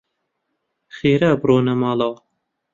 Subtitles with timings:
[0.95, 2.17] خێرا بڕۆنە ماڵەوە.